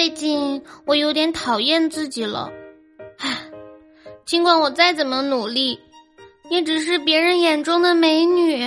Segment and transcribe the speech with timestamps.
[0.00, 2.50] 最近我有点讨厌自己了，
[3.18, 3.36] 唉，
[4.24, 5.78] 尽管我再怎么努力，
[6.48, 8.66] 也只是别人眼中的美女。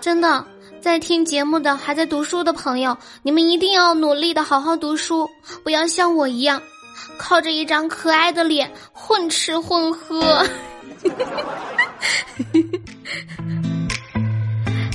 [0.00, 0.42] 真的，
[0.80, 5.28] 在听节目的还在读书的朋友，你们一定要努力的好好读书，
[5.62, 6.62] 不要像我一样，
[7.18, 10.42] 靠着一张可爱的脸混吃混喝。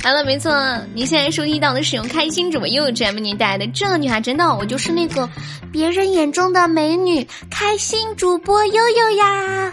[0.04, 0.52] 好了，没错，
[0.94, 5.28] 你现在收听到的是用开心主播悠悠 m 为您带来的《这女孩真的》，我就是那个
[5.70, 9.72] 别人眼中的美女，开心主播悠悠呀。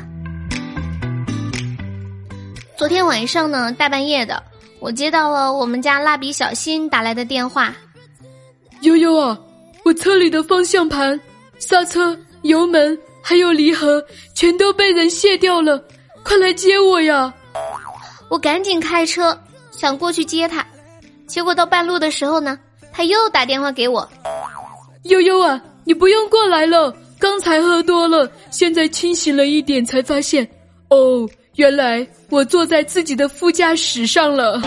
[2.78, 4.44] 昨天晚上呢，大半夜的，
[4.80, 7.73] 我接到了我们家蜡笔小新打来的电话。
[8.82, 9.36] 悠悠啊，
[9.84, 11.20] 我车里的方向盘、
[11.58, 14.02] 刹车、油门还有离合
[14.36, 15.84] 全都被人卸掉了，
[16.22, 17.34] 快来接我呀！
[18.30, 19.36] 我赶紧开车。
[19.80, 20.66] 想过去接他，
[21.26, 22.60] 结果到半路的时候呢，
[22.92, 24.06] 他又打电话给我。
[25.04, 30.45] 悠悠啊，你不用过来了，刚才喝多了，现在清醒了一点，才发现，
[30.90, 34.62] 哦，原来我坐在自己的副驾驶上了。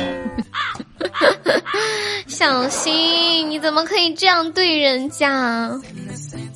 [2.26, 5.70] 小新，你怎么可以这样对人家？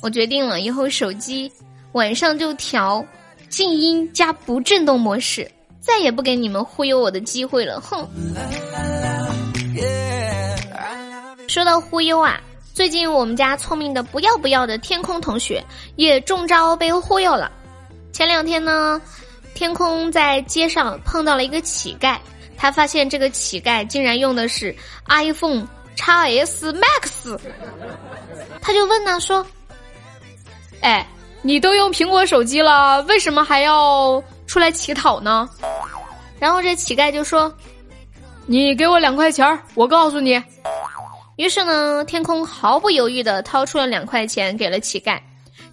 [0.01, 1.51] 我决定了，以后手机
[1.91, 3.05] 晚上就调
[3.49, 5.47] 静音加不震动模式。
[5.87, 8.05] 再也不给你们忽悠我的机会了，哼！
[11.47, 12.39] 说到忽悠啊，
[12.73, 15.63] 最近我们家聪明的不要不要的天空同学
[15.95, 17.49] 也中招被忽悠了。
[18.11, 19.01] 前两天呢，
[19.53, 22.17] 天空在街上碰到了一个乞丐，
[22.57, 24.75] 他发现这个乞丐竟然用的是
[25.07, 25.65] iPhone
[25.95, 27.39] XS Max，
[28.61, 29.45] 他就问呢说
[30.81, 31.07] ：“哎，
[31.41, 35.49] 你都用苹果手机了，为什么还要出来乞讨呢？”
[36.39, 37.53] 然后这乞丐就说
[38.45, 40.41] ：“你给我两块钱儿我告诉你。”
[41.37, 45.19] 于是呢，天空毫不犹豫的掏出了两块钱给了乞丐。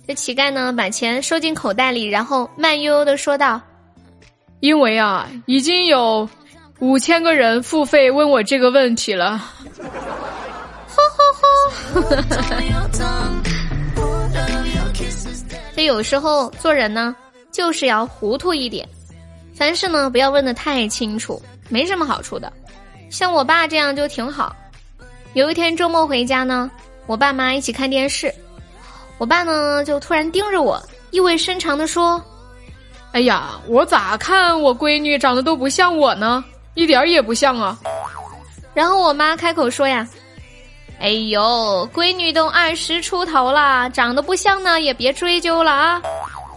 [0.07, 3.61] 这乞丐呢，把钱收进口袋里，然后慢悠悠的说道
[4.61, 6.29] ：“因为啊，已经有
[6.81, 9.39] 五千个人付费问我这个问题了。”
[10.95, 12.03] 吼吼吼！
[15.73, 17.17] 所以有时候做人呢，
[17.51, 18.87] 就是要糊涂一点。
[19.57, 22.53] 凡事呢，不要问的太清楚，没什么好处的。
[23.11, 24.55] 像我爸这样就挺好。
[25.35, 26.71] 有一天周末回家呢，
[27.07, 28.35] 我爸妈一起看电视，
[29.19, 30.83] 我爸呢就突然盯着我，
[31.13, 32.21] 意味深长的说
[33.13, 36.45] ：“哎呀，我咋看我闺女长得都不像我呢？
[36.75, 37.79] 一点儿也不像啊。”
[38.75, 40.09] 然后我妈开口说呀
[40.99, 46.03] ：“哎呦，闺女都二十出头了，长得不像呢，也别追究了啊，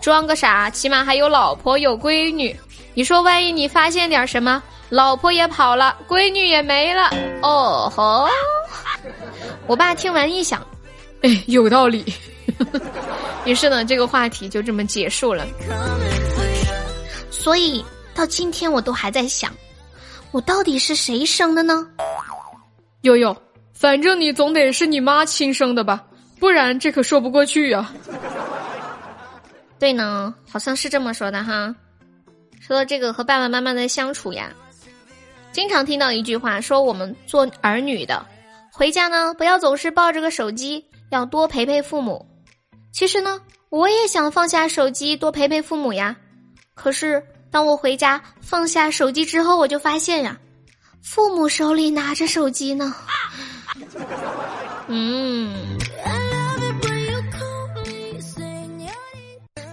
[0.02, 2.56] 装个傻，起码还有老婆有闺女。”
[2.98, 7.12] 你说，万一你发现点什么，老婆也跑了，闺女也没了，
[7.44, 8.28] 哦吼！
[9.68, 10.66] 我爸听完一想，
[11.22, 12.04] 哎，有道理。
[13.46, 15.46] 于是呢，这个话题就这么结束了。
[17.30, 17.86] 所以
[18.16, 19.54] 到今天我都还在想，
[20.32, 21.88] 我到底是谁生的呢？
[23.02, 23.38] 悠悠，
[23.74, 26.04] 反正你总得是你妈亲生的吧，
[26.40, 27.94] 不然这可说不过去呀。
[29.78, 31.76] 对呢，好像是这么说的哈。
[32.60, 34.52] 说到这个和爸爸妈妈的相处呀，
[35.52, 38.26] 经常听到一句话，说我们做儿女的，
[38.72, 42.26] 回家呢不要总是抱着个手机，要多陪陪父母。
[42.92, 46.16] 其实呢，我也想放下手机，多陪陪父母呀。
[46.74, 50.38] 可是当我回家放下手机之后，我就发现呀，
[51.02, 52.94] 父母手里拿着手机呢。
[54.88, 55.78] 嗯。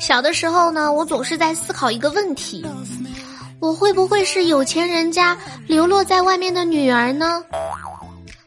[0.04, 2.62] 小的时候呢，我总是在思考一个问题：
[3.58, 5.34] 我会不会是有钱人家
[5.66, 7.42] 流落在外面的女儿呢？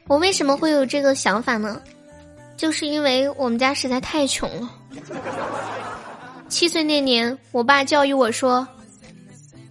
[0.06, 1.81] 我为什么会有这个想法呢？
[2.57, 4.72] 就是因为我们家实在太穷了。
[6.47, 8.66] 七岁那年，我爸教育我说：“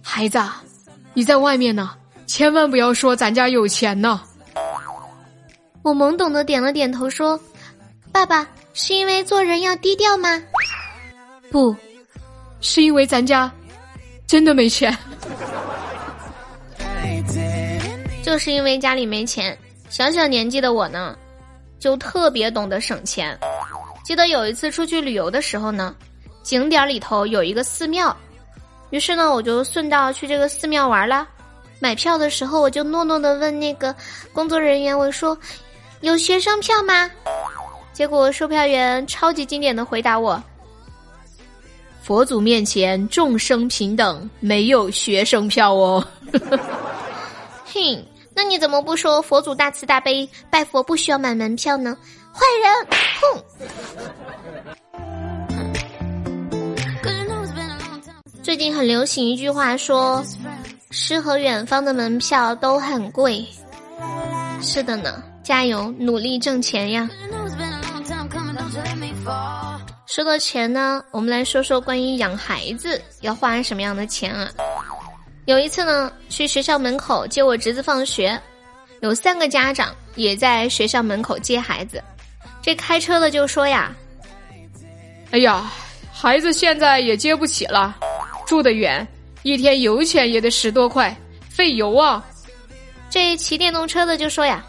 [0.03, 0.43] 孩子，
[1.13, 1.91] 你在外面呢，
[2.25, 4.19] 千万不要说咱家有钱呢。”
[5.83, 7.39] 我懵懂的点了点头，说
[8.11, 10.43] ：“爸爸，是因为做人要低调吗？”
[11.51, 11.75] 不，
[12.61, 13.51] 是因为咱家
[14.25, 14.95] 真的没钱，
[18.23, 19.57] 就是因为家里没钱。
[19.89, 21.17] 小小年纪的我呢，
[21.79, 23.37] 就特别懂得省钱。
[24.03, 25.95] 记得有一次出去旅游的时候呢，
[26.43, 28.15] 景点里头有一个寺庙，
[28.89, 31.27] 于是呢，我就顺道去这个寺庙玩了。
[31.79, 33.95] 买票的时候，我就诺诺的问那个
[34.33, 35.37] 工作人员：“我说，
[36.01, 37.09] 有学生票吗？”
[37.93, 40.41] 结果售票员超级经典的回答我。
[42.07, 46.01] 佛祖面前众生平等，没有学生票哦。
[47.67, 51.97] 哼，那你怎么不说佛祖大慈大悲，拜佛不需要买门票呢？
[52.31, 52.73] 坏人，
[53.19, 53.43] 哼！
[58.41, 60.23] 最近很流行一句话，说
[60.91, 63.45] 诗和远方的门票都很贵。
[64.61, 67.09] 是的呢，加油，努力挣钱呀！
[70.07, 74.49] 说到钱呢，我们来说说关于养孩子要花什么样的钱啊？
[75.45, 78.39] 有一次呢，去学校门口接我侄子放学，
[79.01, 82.01] 有三个家长也在学校门口接孩子。
[82.61, 83.93] 这开车的就说呀
[85.31, 85.69] ：“哎呀，
[86.11, 87.93] 孩子现在也接不起了，
[88.45, 89.05] 住得远，
[89.43, 91.13] 一天油钱也得十多块，
[91.49, 92.25] 费油啊。”
[93.09, 94.65] 这骑电动车的就说呀：“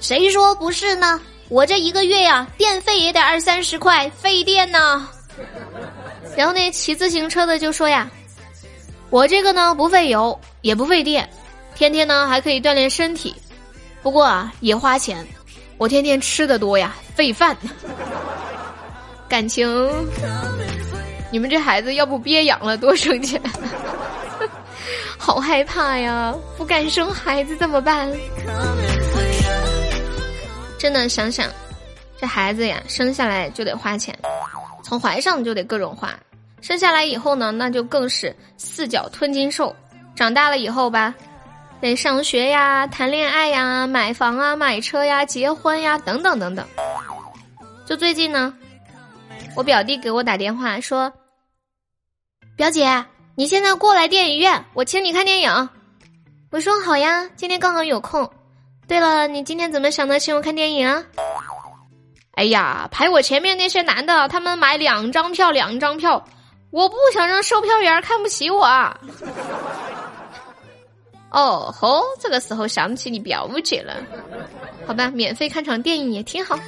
[0.00, 1.20] 谁说不是呢？
[1.52, 5.06] 我这一个月呀，电费也得二三十块，费电呢。
[6.34, 8.10] ”然后那骑自行车的就说呀。
[9.10, 11.28] 我这个呢不费油也不费电，
[11.74, 13.34] 天天呢还可以锻炼身体，
[14.02, 15.22] 不过啊也花钱，
[15.76, 17.54] 我天天吃的多呀，费饭。
[19.28, 19.90] 感情，
[21.30, 23.38] 你们这孩子要不别养了，多省钱。
[25.18, 28.10] 好害怕呀，不敢生孩子怎么办？
[30.82, 31.48] 真的想想，
[32.18, 34.12] 这孩子呀，生下来就得花钱，
[34.82, 36.12] 从怀上就得各种花。
[36.60, 39.72] 生下来以后呢，那就更是四脚吞金兽。
[40.16, 41.14] 长大了以后吧，
[41.80, 46.66] 得上学呀、谈恋爱呀、买房啊、买车呀、结婚呀，等等等等。
[47.86, 48.52] 就最近呢，
[49.54, 51.12] 我表弟给我打电话说
[52.58, 53.04] ：“表姐，
[53.36, 55.68] 你现在过来电影院，我请你看电影。”
[56.50, 58.28] 我说：“好呀，今天刚好有空。”
[58.92, 61.02] 对了，你今天怎么想到请我看电影啊？
[62.32, 66.22] 哎呀，排我前面那些男的，他们买两张票，两张票。
[66.70, 68.66] 我不想让售票员看不起我。
[71.30, 73.96] 哦吼，这个时候想起你表姐了，
[74.86, 76.58] 好吧，免费看场电影也挺好。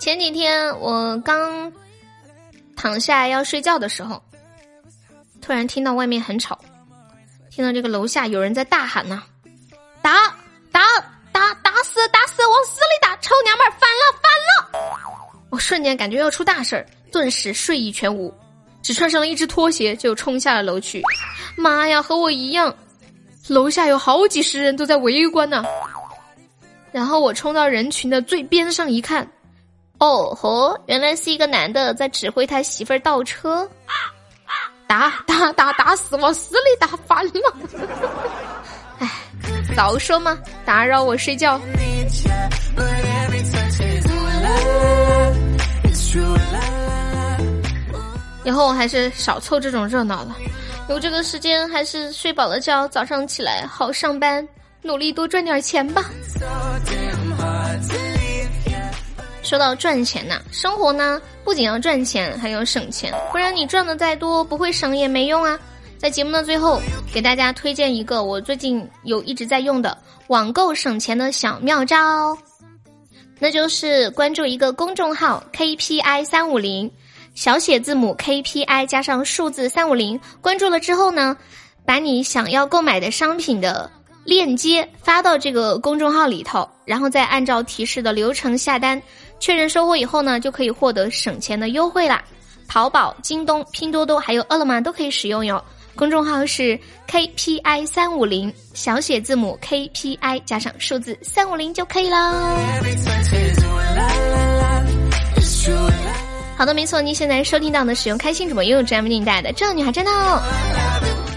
[0.00, 1.72] 前几天我刚
[2.74, 4.20] 躺下要睡觉的时候，
[5.50, 6.56] 突然听到外面很吵，
[7.50, 9.20] 听到这个楼下有人在大喊呢，
[10.00, 10.32] 打
[10.70, 10.80] 打。
[11.32, 13.16] 打打死打死往死里打！
[13.16, 15.10] 臭娘们儿反了反了！
[15.50, 18.32] 我瞬间感觉要出大事儿，顿时睡意全无，
[18.80, 21.02] 只穿上了一只拖鞋就冲下了楼去。
[21.56, 22.72] 妈呀，和我一样，
[23.48, 25.64] 楼下有好几十人都在围观呢。
[26.92, 29.28] 然后我冲到人群的最边上一看，
[29.98, 33.68] 哦吼，原来是一个男的在指挥他媳妇儿倒车。
[33.86, 34.14] 啊
[34.90, 37.54] 打打打打死往死里打烦了！
[38.98, 39.08] 哎。
[39.76, 41.60] 早说嘛，打扰我睡觉。
[48.42, 50.36] 以后我还是少凑这种热闹了，
[50.88, 54.46] 有这个时间还是睡饱了觉，早上起来好上班，
[54.82, 56.10] 努力多赚点钱吧。
[59.50, 65.58] 说到赚钱呐，生活呢不仅要赚钱，还要省钱，不然你赚的再多，不会省也没用啊。
[65.98, 66.80] 在节目的最后，
[67.12, 69.98] 给大家推荐一个我最近有一直在用的
[70.28, 72.38] 网购省钱的小妙招，
[73.40, 76.88] 那就是关注一个公众号 KPI 三五零，
[77.34, 80.20] 小写字母 KPI 加上数字三五零。
[80.40, 81.36] 关注了之后呢，
[81.84, 83.90] 把你想要购买的商品的
[84.22, 89.02] 链接发到这个公众号里头，然后再按照提示的流程下单，
[89.40, 92.22] 确认收货以后呢，就可以获得省钱的优惠啦。
[92.68, 95.60] 淘宝、京东、拼多多还有饿了么都可以使用哟。
[95.96, 96.78] 公众号是
[97.08, 102.16] KPI 三五零，小写字母 KPI 加上数字三五零就可以了。
[106.56, 110.10] 好的，没错，您现在收听到的使用开心主播拥有 Jam 为带的《这女孩真的》。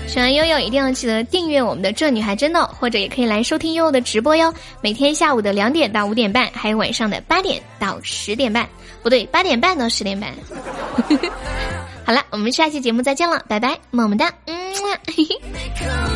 [0.07, 4.53] 喜欢悠悠一定要记得订阅我们的《这女孩真的》，或者也可以来收听悠悠的直播哟。
[4.79, 8.67] 每天下午的两点到五点半，还有晚上的八点到十点半，
[9.01, 10.31] 不对，八点半到十点半。
[12.05, 14.63] 好了，我们下期节目再见了，拜拜，么么哒，嗯。